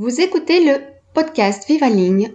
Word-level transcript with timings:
Vous 0.00 0.20
écoutez 0.20 0.64
le 0.64 0.78
podcast 1.12 1.66
Vivaling 1.66 2.30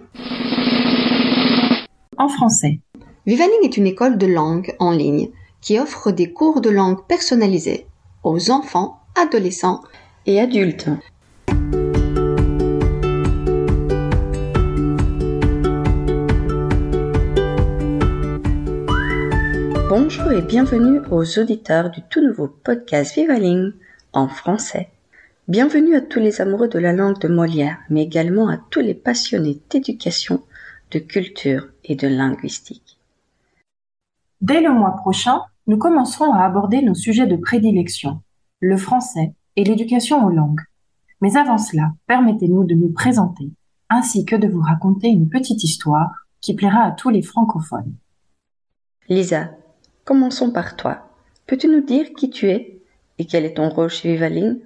en 2.18 2.28
français. 2.28 2.80
Vivaling 3.24 3.56
est 3.62 3.78
une 3.78 3.86
école 3.86 4.18
de 4.18 4.26
langue 4.26 4.76
en 4.78 4.90
ligne 4.90 5.30
qui 5.62 5.78
offre 5.78 6.10
des 6.10 6.30
cours 6.30 6.60
de 6.60 6.68
langue 6.68 7.06
personnalisés 7.06 7.86
aux 8.22 8.50
enfants, 8.50 9.00
adolescents 9.18 9.80
et 10.26 10.42
adultes. 10.42 10.90
Bonjour 19.88 20.32
et 20.32 20.42
bienvenue 20.42 21.00
aux 21.10 21.38
auditeurs 21.38 21.88
du 21.88 22.02
tout 22.10 22.20
nouveau 22.20 22.46
podcast 22.46 23.14
Vivaling 23.14 23.72
en 24.12 24.28
français. 24.28 24.90
Bienvenue 25.46 25.94
à 25.94 26.00
tous 26.00 26.20
les 26.20 26.40
amoureux 26.40 26.68
de 26.68 26.78
la 26.78 26.94
langue 26.94 27.18
de 27.18 27.28
Molière, 27.28 27.76
mais 27.90 28.02
également 28.02 28.48
à 28.48 28.56
tous 28.56 28.80
les 28.80 28.94
passionnés 28.94 29.60
d'éducation, 29.68 30.42
de 30.90 30.98
culture 30.98 31.68
et 31.84 31.96
de 31.96 32.08
linguistique. 32.08 32.98
Dès 34.40 34.62
le 34.62 34.72
mois 34.72 34.92
prochain, 34.96 35.42
nous 35.66 35.76
commencerons 35.76 36.32
à 36.32 36.46
aborder 36.46 36.80
nos 36.80 36.94
sujets 36.94 37.26
de 37.26 37.36
prédilection, 37.36 38.22
le 38.60 38.78
français 38.78 39.34
et 39.56 39.64
l'éducation 39.64 40.24
aux 40.24 40.30
langues. 40.30 40.62
Mais 41.20 41.36
avant 41.36 41.58
cela, 41.58 41.92
permettez-nous 42.06 42.64
de 42.64 42.74
nous 42.74 42.94
présenter, 42.94 43.50
ainsi 43.90 44.24
que 44.24 44.36
de 44.36 44.48
vous 44.48 44.62
raconter 44.62 45.08
une 45.08 45.28
petite 45.28 45.62
histoire 45.62 46.10
qui 46.40 46.54
plaira 46.54 46.84
à 46.84 46.92
tous 46.92 47.10
les 47.10 47.22
francophones. 47.22 47.92
Lisa, 49.10 49.50
commençons 50.06 50.52
par 50.52 50.74
toi. 50.76 51.10
Peux-tu 51.46 51.68
nous 51.68 51.82
dire 51.82 52.14
qui 52.16 52.30
tu 52.30 52.48
es 52.48 52.80
et 53.18 53.26
quel 53.26 53.44
est 53.44 53.58
ton 53.58 53.68
rôle 53.68 53.90
chez 53.90 54.10
Vivaline 54.10 54.58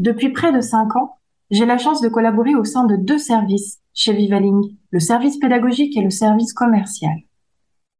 depuis 0.00 0.30
près 0.30 0.50
de 0.50 0.62
cinq 0.62 0.96
ans, 0.96 1.18
j'ai 1.50 1.66
la 1.66 1.76
chance 1.76 2.00
de 2.00 2.08
collaborer 2.08 2.54
au 2.54 2.64
sein 2.64 2.84
de 2.86 2.96
deux 2.96 3.18
services 3.18 3.80
chez 3.92 4.14
Vivaling, 4.14 4.76
le 4.90 4.98
service 4.98 5.38
pédagogique 5.38 5.94
et 5.94 6.02
le 6.02 6.08
service 6.08 6.54
commercial. 6.54 7.16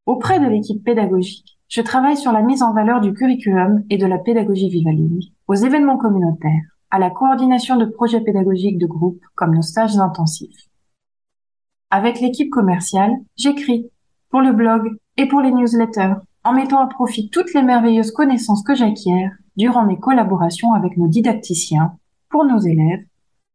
Auprès 0.07 0.41
de 0.41 0.47
l'équipe 0.47 0.83
pédagogique, 0.83 1.59
je 1.69 1.83
travaille 1.83 2.17
sur 2.17 2.33
la 2.33 2.41
mise 2.41 2.63
en 2.63 2.73
valeur 2.73 3.03
du 3.03 3.13
curriculum 3.13 3.85
et 3.91 3.99
de 3.99 4.07
la 4.07 4.17
pédagogie 4.17 4.71
Vivaling, 4.71 5.23
aux 5.47 5.55
événements 5.55 5.99
communautaires, 5.99 6.63
à 6.91 6.99
la 6.99 7.11
coordination 7.11 7.77
de 7.77 7.85
projets 7.85 8.23
pédagogiques 8.23 8.79
de 8.79 8.87
groupe 8.87 9.21
comme 9.35 9.55
nos 9.55 9.63
stages 9.63 9.99
intensifs. 9.99 10.69
Avec 11.91 12.21
l'équipe 12.21 12.51
commerciale, 12.51 13.13
j'écris 13.37 13.91
pour 14.31 14.41
le 14.41 14.53
blog 14.53 14.89
et 15.19 15.29
pour 15.29 15.43
les 15.43 15.53
newsletters, 15.53 16.15
en 16.45 16.55
mettant 16.55 16.81
à 16.81 16.87
profit 16.87 17.29
toutes 17.29 17.53
les 17.53 17.63
merveilleuses 17.63 18.13
connaissances 18.13 18.63
que 18.63 18.75
j'acquiers 18.75 19.29
durant 19.57 19.85
mes 19.85 19.99
collaborations 19.99 20.73
avec 20.73 20.97
nos 20.97 21.09
didacticiens 21.09 21.99
pour 22.31 22.45
nos 22.45 22.59
élèves 22.59 23.05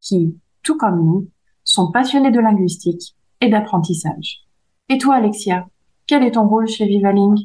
qui, 0.00 0.38
tout 0.62 0.76
comme 0.76 1.04
nous, 1.04 1.28
sont 1.64 1.90
passionnés 1.90 2.30
de 2.30 2.40
linguistique 2.40 3.16
et 3.40 3.48
d'apprentissage. 3.48 4.44
Et 4.88 4.98
toi, 4.98 5.16
Alexia, 5.16 5.66
quel 6.06 6.22
est 6.22 6.32
ton 6.32 6.46
rôle 6.46 6.68
chez 6.68 6.86
Vivaling? 6.86 7.36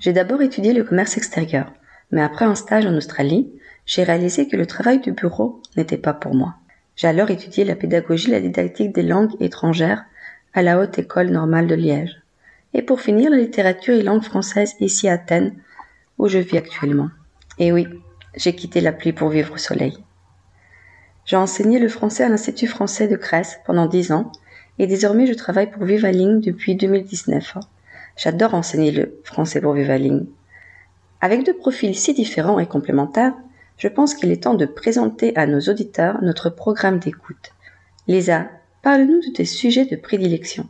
J'ai 0.00 0.12
d'abord 0.12 0.42
étudié 0.42 0.72
le 0.72 0.82
commerce 0.82 1.16
extérieur, 1.16 1.72
mais 2.10 2.22
après 2.22 2.44
un 2.44 2.56
stage 2.56 2.86
en 2.86 2.96
Australie, 2.96 3.52
j'ai 3.86 4.02
réalisé 4.02 4.48
que 4.48 4.56
le 4.56 4.66
travail 4.66 5.00
du 5.00 5.12
bureau 5.12 5.62
n'était 5.76 5.98
pas 5.98 6.12
pour 6.12 6.34
moi. 6.34 6.56
J'ai 6.96 7.08
alors 7.08 7.30
étudié 7.30 7.64
la 7.64 7.76
pédagogie 7.76 8.28
et 8.28 8.32
la 8.32 8.40
didactique 8.40 8.92
des 8.92 9.02
langues 9.02 9.34
étrangères 9.40 10.04
à 10.54 10.62
la 10.62 10.80
Haute 10.80 10.98
École 10.98 11.30
normale 11.30 11.66
de 11.66 11.74
Liège. 11.74 12.20
Et 12.74 12.82
pour 12.82 13.00
finir, 13.00 13.30
la 13.30 13.38
littérature 13.38 13.94
et 13.94 14.02
langue 14.02 14.22
française 14.22 14.74
ici 14.80 15.08
à 15.08 15.14
Athènes, 15.14 15.54
où 16.18 16.28
je 16.28 16.38
vis 16.38 16.58
actuellement. 16.58 17.10
Et 17.58 17.72
oui, 17.72 17.86
j'ai 18.34 18.54
quitté 18.54 18.80
la 18.80 18.92
pluie 18.92 19.12
pour 19.12 19.28
vivre 19.28 19.54
au 19.54 19.58
soleil. 19.58 19.96
J'ai 21.32 21.38
enseigné 21.38 21.78
le 21.78 21.88
français 21.88 22.24
à 22.24 22.28
l'Institut 22.28 22.66
français 22.66 23.08
de 23.08 23.16
Crèce 23.16 23.58
pendant 23.64 23.86
dix 23.86 24.12
ans 24.12 24.30
et 24.78 24.86
désormais 24.86 25.24
je 25.24 25.32
travaille 25.32 25.70
pour 25.70 25.82
Vivaling 25.82 26.42
depuis 26.42 26.74
2019. 26.74 27.56
J'adore 28.18 28.52
enseigner 28.52 28.90
le 28.90 29.18
français 29.24 29.62
pour 29.62 29.72
Vivaling. 29.72 30.26
Avec 31.22 31.46
deux 31.46 31.56
profils 31.56 31.96
si 31.96 32.12
différents 32.12 32.58
et 32.58 32.66
complémentaires, 32.66 33.32
je 33.78 33.88
pense 33.88 34.12
qu'il 34.12 34.30
est 34.30 34.42
temps 34.42 34.52
de 34.52 34.66
présenter 34.66 35.34
à 35.34 35.46
nos 35.46 35.60
auditeurs 35.60 36.18
notre 36.20 36.50
programme 36.50 36.98
d'écoute. 36.98 37.54
Lisa, 38.06 38.48
parle-nous 38.82 39.20
de 39.20 39.32
tes 39.32 39.46
sujets 39.46 39.86
de 39.86 39.96
prédilection. 39.96 40.68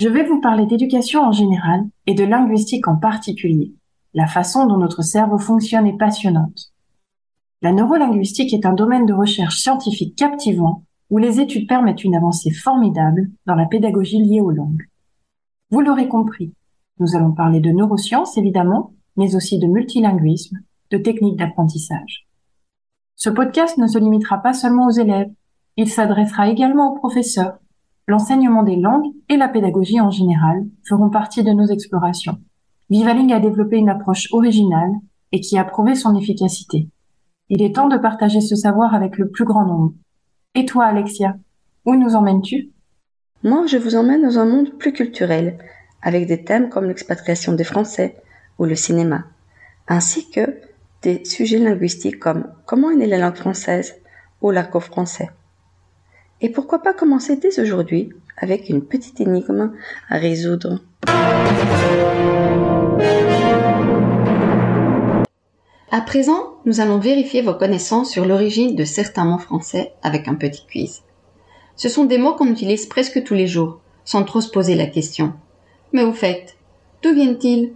Je 0.00 0.08
vais 0.08 0.24
vous 0.24 0.40
parler 0.40 0.66
d'éducation 0.66 1.22
en 1.22 1.30
général 1.30 1.82
et 2.08 2.14
de 2.14 2.24
linguistique 2.24 2.88
en 2.88 2.96
particulier. 2.96 3.74
La 4.12 4.26
façon 4.26 4.66
dont 4.66 4.78
notre 4.78 5.02
cerveau 5.02 5.38
fonctionne 5.38 5.86
est 5.86 5.96
passionnante. 5.96 6.72
La 7.62 7.72
neurolinguistique 7.72 8.54
est 8.54 8.64
un 8.64 8.72
domaine 8.72 9.04
de 9.04 9.12
recherche 9.12 9.58
scientifique 9.58 10.16
captivant 10.16 10.84
où 11.10 11.18
les 11.18 11.40
études 11.40 11.68
permettent 11.68 12.04
une 12.04 12.14
avancée 12.14 12.50
formidable 12.50 13.28
dans 13.44 13.54
la 13.54 13.66
pédagogie 13.66 14.22
liée 14.22 14.40
aux 14.40 14.50
langues. 14.50 14.88
Vous 15.70 15.82
l'aurez 15.82 16.08
compris, 16.08 16.54
nous 17.00 17.16
allons 17.16 17.32
parler 17.32 17.60
de 17.60 17.70
neurosciences 17.70 18.38
évidemment, 18.38 18.94
mais 19.16 19.36
aussi 19.36 19.58
de 19.58 19.66
multilinguisme, 19.66 20.56
de 20.90 20.96
techniques 20.96 21.36
d'apprentissage. 21.36 22.26
Ce 23.16 23.28
podcast 23.28 23.76
ne 23.76 23.86
se 23.86 23.98
limitera 23.98 24.38
pas 24.38 24.54
seulement 24.54 24.86
aux 24.86 24.98
élèves, 24.98 25.30
il 25.76 25.90
s'adressera 25.90 26.48
également 26.48 26.92
aux 26.92 26.98
professeurs. 26.98 27.58
L'enseignement 28.06 28.62
des 28.62 28.76
langues 28.76 29.12
et 29.28 29.36
la 29.36 29.48
pédagogie 29.48 30.00
en 30.00 30.10
général 30.10 30.64
feront 30.88 31.10
partie 31.10 31.44
de 31.44 31.52
nos 31.52 31.66
explorations. 31.66 32.38
Vivaling 32.88 33.34
a 33.34 33.40
développé 33.40 33.76
une 33.76 33.90
approche 33.90 34.28
originale 34.32 34.92
et 35.32 35.40
qui 35.40 35.58
a 35.58 35.64
prouvé 35.64 35.94
son 35.94 36.16
efficacité. 36.16 36.88
Il 37.52 37.62
est 37.62 37.74
temps 37.74 37.88
de 37.88 37.98
partager 37.98 38.40
ce 38.40 38.54
savoir 38.54 38.94
avec 38.94 39.18
le 39.18 39.28
plus 39.28 39.44
grand 39.44 39.64
nombre. 39.64 39.92
Et 40.54 40.66
toi, 40.66 40.84
Alexia, 40.84 41.34
où 41.84 41.96
nous 41.96 42.14
emmènes-tu? 42.14 42.70
Moi, 43.42 43.66
je 43.66 43.76
vous 43.76 43.96
emmène 43.96 44.22
dans 44.22 44.38
un 44.38 44.44
monde 44.44 44.78
plus 44.78 44.92
culturel, 44.92 45.58
avec 46.00 46.28
des 46.28 46.44
thèmes 46.44 46.68
comme 46.68 46.84
l'expatriation 46.84 47.52
des 47.52 47.64
Français 47.64 48.14
ou 48.60 48.66
le 48.66 48.76
cinéma, 48.76 49.24
ainsi 49.88 50.30
que 50.30 50.60
des 51.02 51.24
sujets 51.24 51.58
linguistiques 51.58 52.20
comme 52.20 52.46
comment 52.66 52.92
est 52.92 52.96
née 52.96 53.08
la 53.08 53.18
langue 53.18 53.34
française 53.34 53.96
ou 54.42 54.52
l'argot 54.52 54.78
français. 54.78 55.30
Et 56.40 56.50
pourquoi 56.50 56.82
pas 56.82 56.94
commencer 56.94 57.34
dès 57.34 57.58
aujourd'hui 57.58 58.10
avec 58.36 58.68
une 58.68 58.84
petite 58.84 59.20
énigme 59.20 59.72
à 60.08 60.18
résoudre. 60.18 60.80
À 65.90 66.00
présent, 66.02 66.49
nous 66.66 66.80
allons 66.80 66.98
vérifier 66.98 67.42
vos 67.42 67.54
connaissances 67.54 68.10
sur 68.10 68.26
l'origine 68.26 68.76
de 68.76 68.84
certains 68.84 69.24
mots 69.24 69.38
français 69.38 69.94
avec 70.02 70.28
un 70.28 70.34
petit 70.34 70.64
quiz. 70.70 71.02
Ce 71.76 71.88
sont 71.88 72.04
des 72.04 72.18
mots 72.18 72.34
qu'on 72.34 72.50
utilise 72.50 72.86
presque 72.86 73.22
tous 73.24 73.34
les 73.34 73.46
jours, 73.46 73.80
sans 74.04 74.24
trop 74.24 74.40
se 74.40 74.50
poser 74.50 74.74
la 74.74 74.86
question. 74.86 75.32
Mais 75.92 76.02
au 76.02 76.12
fait, 76.12 76.56
d'où 77.02 77.14
viennent-ils? 77.14 77.72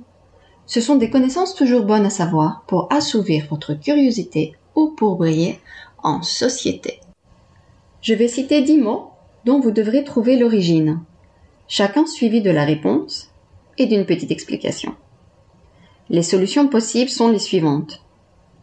Ce 0.66 0.80
sont 0.80 0.96
des 0.96 1.10
connaissances 1.10 1.54
toujours 1.54 1.84
bonnes 1.84 2.06
à 2.06 2.10
savoir 2.10 2.64
pour 2.66 2.92
assouvir 2.92 3.46
votre 3.48 3.74
curiosité 3.74 4.54
ou 4.74 4.88
pour 4.88 5.16
briller 5.16 5.60
en 6.02 6.22
société. 6.22 7.00
Je 8.02 8.14
vais 8.14 8.28
citer 8.28 8.62
dix 8.62 8.78
mots 8.78 9.10
dont 9.46 9.60
vous 9.60 9.70
devrez 9.70 10.04
trouver 10.04 10.36
l'origine, 10.36 11.00
chacun 11.68 12.06
suivi 12.06 12.42
de 12.42 12.50
la 12.50 12.64
réponse 12.64 13.30
et 13.78 13.86
d'une 13.86 14.06
petite 14.06 14.30
explication. 14.30 14.94
Les 16.10 16.22
solutions 16.22 16.68
possibles 16.68 17.10
sont 17.10 17.28
les 17.28 17.38
suivantes 17.38 18.04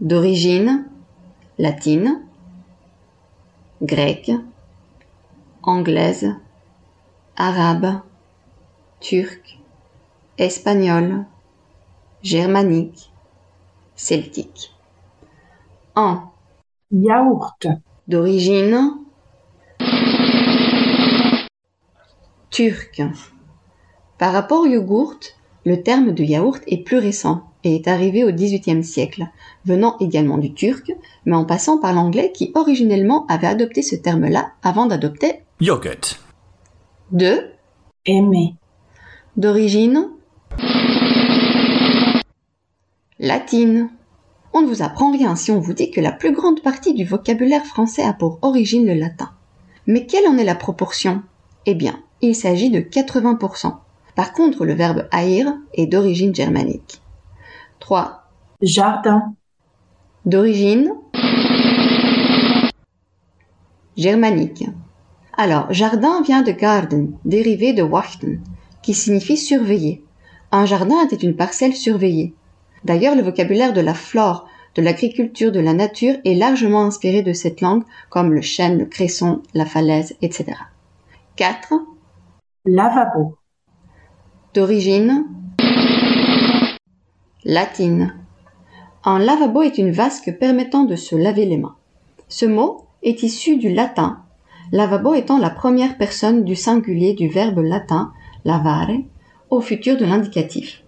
d'origine 0.02 0.90
latine, 1.60 2.24
grecque, 3.84 4.32
anglaise, 5.62 6.36
arabe, 7.38 8.02
turque, 9.00 9.60
espagnole, 10.40 11.26
germanique, 12.24 13.12
celtique. 13.96 14.74
1. 15.96 16.24
Yaourt. 16.92 17.68
D'origine 18.08 18.98
turque. 22.50 23.04
Par 24.18 24.34
rapport 24.34 24.62
au 24.62 24.66
yogourt, 24.66 25.20
le 25.64 25.84
terme 25.84 26.12
de 26.12 26.24
yaourt 26.24 26.62
est 26.66 26.84
plus 26.84 26.98
récent 26.98 27.51
et 27.64 27.76
est 27.76 27.88
arrivé 27.88 28.24
au 28.24 28.32
XVIIIe 28.32 28.84
siècle, 28.84 29.28
venant 29.66 29.98
également 30.00 30.38
du 30.38 30.54
turc, 30.54 30.92
mais 31.26 31.36
en 31.36 31.46
passant 31.46 31.80
par 31.80 31.94
l'anglais 31.94 32.32
qui 32.34 32.52
originellement 32.56 33.26
avait 33.28 33.48
adopté 33.48 33.82
ce 33.82 33.96
terme-là 33.96 34.52
avant 34.64 34.86
d'adopter 34.86 35.44
yogurt. 35.60 36.20
2. 37.12 37.52
Aimer. 38.06 38.56
D'origine 39.38 40.10
latine. 43.22 43.90
On 44.52 44.62
ne 44.62 44.68
vous 44.68 44.82
apprend 44.82 45.12
rien 45.12 45.36
si 45.36 45.52
on 45.52 45.60
vous 45.60 45.74
dit 45.74 45.92
que 45.92 46.02
la 46.02 46.12
plus 46.12 46.34
grande 46.34 46.62
partie 46.62 46.94
du 46.94 47.06
vocabulaire 47.06 47.66
français 47.66 48.02
a 48.02 48.14
pour 48.14 48.40
origine 48.42 48.86
le 48.86 48.96
latin. 48.96 49.30
Mais 49.88 50.06
quelle 50.08 50.28
en 50.28 50.38
est 50.38 50.44
la 50.44 50.56
proportion? 50.56 51.22
Eh 51.66 51.76
bien, 51.76 52.00
il 52.22 52.36
s'agit 52.36 52.72
de 52.72 52.80
80%. 52.80 53.76
Par 54.16 54.34
contre, 54.34 54.66
le 54.66 54.74
verbe 54.74 55.08
haïr 55.12 55.54
est 55.76 55.86
d'origine 55.86 56.36
germanique. 56.36 57.02
3. 57.82 58.30
Jardin. 58.62 59.34
D'origine 60.26 60.94
germanique. 63.98 64.66
Alors, 65.36 65.74
jardin 65.74 66.22
vient 66.22 66.44
de 66.44 66.52
garden, 66.52 67.18
dérivé 67.26 67.74
de 67.74 67.82
wachten, 67.82 68.40
qui 68.84 68.94
signifie 68.94 69.36
surveiller. 69.36 70.06
Un 70.52 70.66
jardin 70.66 71.04
était 71.04 71.16
une 71.16 71.36
parcelle 71.36 71.76
surveillée. 71.76 72.36
D'ailleurs, 72.84 73.16
le 73.16 73.24
vocabulaire 73.24 73.74
de 73.74 73.82
la 73.82 73.96
flore, 73.96 74.48
de 74.76 74.84
l'agriculture, 74.84 75.52
de 75.52 75.60
la 75.60 75.74
nature 75.74 76.16
est 76.24 76.36
largement 76.36 76.84
inspiré 76.84 77.24
de 77.24 77.34
cette 77.34 77.62
langue, 77.62 77.84
comme 78.10 78.32
le 78.32 78.42
chêne, 78.42 78.78
le 78.78 78.86
cresson, 78.86 79.42
la 79.56 79.66
falaise, 79.66 80.16
etc. 80.22 80.54
4. 81.36 81.74
Lavabo. 82.66 83.38
D'origine 84.54 85.26
latine. 87.44 88.14
Un 89.04 89.18
lavabo 89.18 89.64
est 89.64 89.80
une 89.80 89.92
vasque 89.92 90.38
permettant 90.40 90.84
de 90.84 90.96
se 90.96 91.16
laver 91.16 91.46
les 91.46 91.58
mains. 91.58 91.76
Ce 92.30 92.46
mot 92.46 92.86
est 93.02 93.24
issu 93.24 93.58
du 93.58 93.74
latin, 93.74 94.20
lavabo 94.72 95.16
étant 95.16 95.40
la 95.40 95.50
première 95.50 95.98
personne 95.98 96.44
du 96.44 96.56
singulier 96.56 97.14
du 97.14 97.28
verbe 97.28 97.60
latin 97.60 98.14
lavare 98.46 98.92
au 99.50 99.60
futur 99.60 99.98
de 99.98 100.06
l'indicatif. 100.06 100.84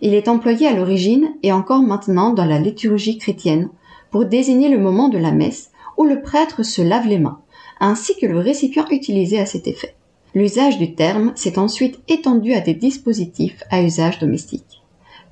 Il 0.00 0.14
est 0.14 0.28
employé 0.28 0.68
à 0.68 0.74
l'origine 0.74 1.34
et 1.42 1.50
encore 1.50 1.82
maintenant 1.82 2.32
dans 2.32 2.44
la 2.44 2.60
liturgie 2.60 3.18
chrétienne 3.18 3.68
pour 4.12 4.26
désigner 4.26 4.68
le 4.68 4.78
moment 4.78 5.08
de 5.08 5.18
la 5.18 5.32
messe 5.32 5.72
où 5.96 6.04
le 6.04 6.22
prêtre 6.22 6.62
se 6.62 6.82
lave 6.82 7.08
les 7.08 7.18
mains, 7.18 7.40
ainsi 7.80 8.16
que 8.16 8.26
le 8.26 8.38
récipient 8.38 8.86
utilisé 8.90 9.40
à 9.40 9.46
cet 9.46 9.66
effet. 9.66 9.96
L'usage 10.36 10.78
du 10.78 10.94
terme 10.94 11.32
s'est 11.34 11.58
ensuite 11.58 11.98
étendu 12.06 12.52
à 12.52 12.60
des 12.60 12.74
dispositifs 12.74 13.64
à 13.70 13.82
usage 13.82 14.20
domestique. 14.20 14.83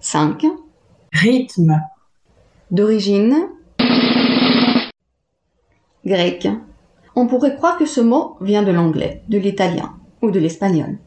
5. 0.05 0.45
Rythme. 1.13 1.81
D'origine 2.73 3.37
grec. 6.05 6.49
On 7.15 7.29
pourrait 7.29 7.55
croire 7.55 7.79
que 7.79 7.87
ce 7.87 8.01
mot 8.01 8.37
vient 8.41 8.65
de 8.65 8.73
l'anglais, 8.73 9.23
de 9.29 9.39
l'italien 9.39 9.95
ou 10.21 10.33
de 10.33 10.41
l'espagnol, 10.41 10.99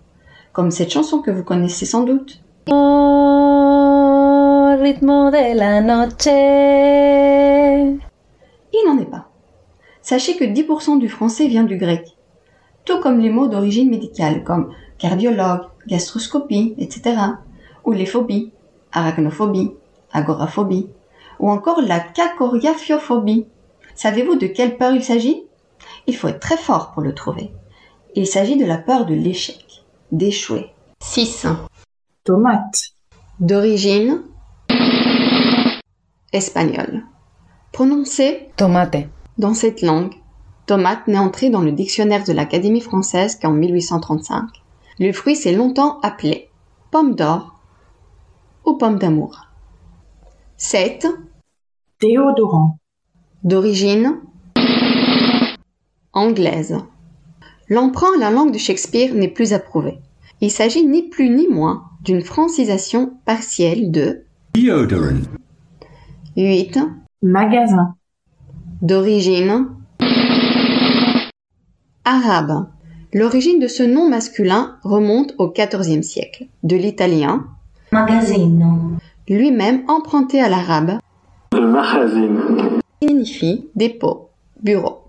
comme 0.53 0.71
cette 0.71 0.91
chanson 0.91 1.19
que 1.21 1.29
vous 1.29 1.43
connaissez 1.43 1.85
sans 1.85 2.03
doute. 2.03 2.41
ritmo 4.81 5.29
de 5.29 5.57
la 5.57 5.81
noche. 5.81 6.27
Il 8.73 8.87
n'en 8.87 8.97
est 8.97 9.11
pas. 9.11 9.27
Sachez 10.01 10.37
que 10.37 10.45
10% 10.45 10.99
du 10.99 11.09
français 11.09 11.47
vient 11.47 11.65
du 11.65 11.75
grec, 11.75 12.15
tout 12.85 13.01
comme 13.01 13.19
les 13.19 13.29
mots 13.29 13.47
d'origine 13.47 13.89
médicale 13.89 14.45
comme 14.45 14.71
cardiologue, 14.99 15.65
gastroscopie, 15.85 16.75
etc., 16.77 17.17
ou 17.83 17.91
les 17.91 18.05
phobies, 18.05 18.53
arachnophobie, 18.95 19.71
agoraphobie, 20.11 20.89
ou 21.39 21.51
encore 21.51 21.81
la 21.81 21.99
cacoriaphiophobie. 21.99 23.45
Savez-vous 23.93 24.35
de 24.35 24.47
quelle 24.47 24.77
peur 24.77 24.93
il 24.93 25.03
s'agit? 25.03 25.43
Il 26.07 26.15
faut 26.15 26.27
être 26.27 26.39
très 26.39 26.57
fort 26.57 26.91
pour 26.91 27.03
le 27.03 27.13
trouver. 27.13 27.51
Il 28.15 28.25
s'agit 28.25 28.57
de 28.57 28.65
la 28.65 28.77
peur 28.77 29.05
de 29.05 29.13
l'échec, 29.13 29.83
d'échouer. 30.11 30.71
6. 31.01 31.47
Tomate. 32.23 32.93
D'origine 33.39 34.23
espagnole. 36.31 37.03
Prononcé 37.71 38.49
Tomate. 38.55 39.07
dans 39.37 39.53
cette 39.53 39.81
langue, 39.81 40.13
tomate 40.65 41.07
n'est 41.07 41.19
entré 41.19 41.49
dans 41.49 41.61
le 41.61 41.71
dictionnaire 41.71 42.23
de 42.23 42.33
l'Académie 42.33 42.81
française 42.81 43.37
qu'en 43.41 43.51
1835. 43.51 44.43
Le 44.99 45.11
fruit 45.11 45.35
s'est 45.35 45.53
longtemps 45.53 45.99
appelé 46.01 46.49
pomme 46.91 47.15
d'or 47.15 47.54
ou 48.65 48.73
pomme 48.73 48.99
d'amour. 48.99 49.47
7. 50.57 51.07
Déodorant. 52.01 52.77
D'origine 53.43 54.19
anglaise. 56.13 56.77
L'emprunt 57.69 58.15
à 58.15 58.19
la 58.19 58.31
langue 58.31 58.53
de 58.53 58.57
Shakespeare 58.57 59.13
n'est 59.13 59.27
plus 59.27 59.53
approuvé. 59.53 59.99
Il 60.41 60.51
s'agit 60.51 60.85
ni 60.85 61.03
plus 61.09 61.29
ni 61.29 61.47
moins 61.47 61.83
d'une 62.01 62.21
francisation 62.21 63.13
partielle 63.25 63.91
de 63.91 64.23
deodorant, 64.53 65.21
8. 66.37 66.79
Magasin. 67.21 67.95
D'origine 68.81 69.67
arabe. 72.05 72.67
L'origine 73.13 73.59
de 73.59 73.67
ce 73.67 73.83
nom 73.83 74.09
masculin 74.09 74.77
remonte 74.83 75.33
au 75.37 75.51
XIVe 75.51 76.03
siècle, 76.03 76.47
de 76.63 76.75
l'italien, 76.75 77.47
Magazzino, 77.95 78.97
lui-même 79.29 79.85
emprunté 79.87 80.41
à 80.41 80.49
l'arabe, 80.49 80.99
signifie 83.01 83.69
dépôt, 83.73 84.31
bureau. 84.61 85.03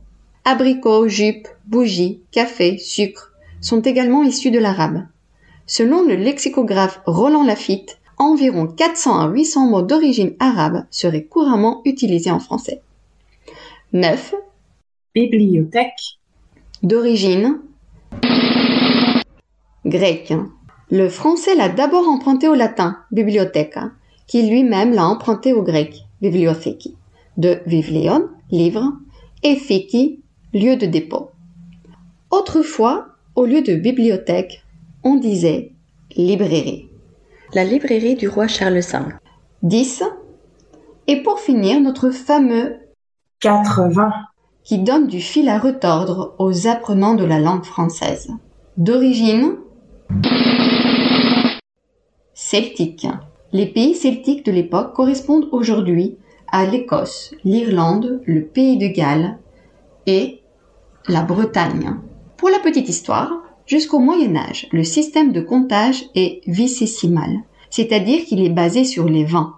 Abricots, 0.45 1.09
jupes, 1.09 1.49
bougies, 1.67 2.21
café, 2.31 2.79
sucre 2.79 3.33
sont 3.61 3.81
également 3.81 4.23
issus 4.23 4.53
de 4.53 4.61
l'arabe. 4.61 5.05
Selon 5.67 6.05
le 6.05 6.15
lexicographe 6.15 7.01
Roland 7.07 7.43
Lafitte, 7.43 7.99
environ 8.19 8.69
400 8.69 9.19
à 9.19 9.29
800 9.31 9.67
mots 9.67 9.83
d'origine 9.83 10.35
arabe 10.39 10.85
seraient 10.93 11.25
couramment 11.25 11.83
utilisés 11.87 12.31
en 12.31 12.39
français. 12.39 12.83
9. 13.95 14.33
Bibliothèque. 15.13 16.21
D'origine 16.85 17.59
grecque. 19.85 20.35
Le 20.91 21.09
français 21.09 21.57
l'a 21.57 21.69
d'abord 21.69 22.09
emprunté 22.09 22.49
au 22.49 22.55
latin, 22.55 22.99
bibliotheca, 23.11 23.91
qui 24.29 24.49
lui-même 24.49 24.95
l'a 24.95 25.07
emprunté 25.07 25.53
au 25.53 25.63
grec, 25.63 26.05
bibliotheki, 26.21 26.97
de 27.37 27.59
vivleon, 27.67 28.29
livre, 28.51 28.93
et 29.43 29.57
theki, 29.57 30.21
lieu 30.55 30.77
de 30.77 30.87
dépôt. 30.87 31.31
Autrefois, 32.31 33.09
au 33.35 33.47
lieu 33.47 33.63
de 33.63 33.75
bibliothèque, 33.75 34.65
on 35.03 35.17
disait 35.17 35.73
librairie. 36.17 36.89
La 37.53 37.65
librairie 37.65 38.15
du 38.15 38.29
roi 38.29 38.47
Charles 38.47 38.81
V. 38.81 38.99
10. 39.63 40.05
Et 41.09 41.23
pour 41.23 41.41
finir, 41.41 41.81
notre 41.81 42.11
fameux 42.11 42.77
80. 43.41 44.13
qui 44.65 44.79
donne 44.79 45.07
du 45.07 45.21
fil 45.21 45.49
à 45.49 45.59
retordre 45.59 46.35
aux 46.39 46.67
apprenants 46.67 47.15
de 47.15 47.25
la 47.25 47.39
langue 47.39 47.65
française. 47.65 48.29
D'origine 48.77 49.57
celtique. 52.37 53.09
Les 53.53 53.67
pays 53.67 53.95
celtiques 53.95 54.45
de 54.45 54.53
l'époque 54.53 54.93
correspondent 54.93 55.49
aujourd'hui 55.53 56.17
à 56.53 56.67
l'Écosse, 56.67 57.35
l'Irlande, 57.45 58.21
le 58.27 58.45
pays 58.45 58.77
de 58.77 58.87
Galles 58.87 59.39
et 60.07 60.43
la 61.09 61.23
Bretagne. 61.23 61.97
Pour 62.37 62.51
la 62.51 62.59
petite 62.59 62.91
histoire, 62.91 63.43
jusqu'au 63.65 63.99
Moyen 63.99 64.37
Âge, 64.37 64.69
le 64.71 64.85
système 64.85 65.33
de 65.33 65.41
comptage 65.41 66.05
est 66.15 66.43
vicésimal, 66.47 67.39
c'est-à-dire 67.71 68.25
qu'il 68.27 68.45
est 68.45 68.51
basé 68.51 68.85
sur 68.85 69.09
les 69.09 69.25
20. 69.25 69.55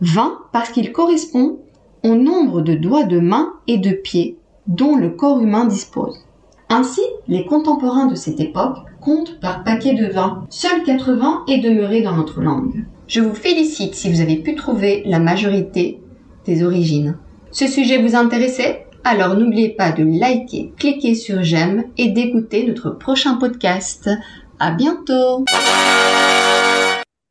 20 0.00 0.38
parce 0.52 0.70
qu'il 0.70 0.92
correspond 0.92 1.60
au 2.02 2.16
nombre 2.16 2.60
de 2.60 2.74
doigts 2.74 3.04
de 3.04 3.20
main 3.20 3.54
et 3.68 3.78
de 3.78 3.92
pieds 3.92 4.36
dont 4.66 4.96
le 4.96 5.10
corps 5.10 5.40
humain 5.40 5.64
dispose. 5.64 6.25
Ainsi, 6.68 7.02
les 7.28 7.44
contemporains 7.44 8.06
de 8.06 8.16
cette 8.16 8.40
époque 8.40 8.78
comptent 9.00 9.38
par 9.40 9.62
paquet 9.62 9.94
de 9.94 10.06
20. 10.06 10.46
Seul 10.50 10.82
80 10.82 11.44
est 11.48 11.58
demeuré 11.58 12.02
dans 12.02 12.16
notre 12.16 12.40
langue. 12.40 12.84
Je 13.06 13.20
vous 13.20 13.34
félicite 13.34 13.94
si 13.94 14.10
vous 14.10 14.20
avez 14.20 14.36
pu 14.36 14.56
trouver 14.56 15.02
la 15.06 15.20
majorité 15.20 16.00
des 16.44 16.64
origines. 16.64 17.16
Ce 17.52 17.68
sujet 17.68 18.02
vous 18.02 18.16
intéressait? 18.16 18.86
Alors 19.04 19.36
n'oubliez 19.36 19.68
pas 19.68 19.92
de 19.92 20.02
liker, 20.02 20.72
cliquer 20.76 21.14
sur 21.14 21.44
j'aime 21.44 21.84
et 21.96 22.10
d'écouter 22.10 22.66
notre 22.66 22.90
prochain 22.90 23.36
podcast. 23.36 24.10
À 24.58 24.72
bientôt 24.72 25.44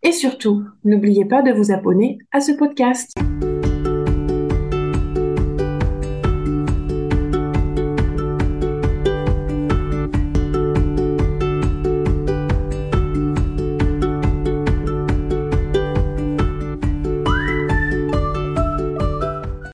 Et 0.03 0.13
surtout, 0.13 0.65
n'oubliez 0.85 1.25
pas 1.25 1.43
de 1.43 1.53
vous 1.53 1.73
abonner 1.73 2.19
à 2.33 2.41
ce 2.41 2.53
podcast. 2.53 3.13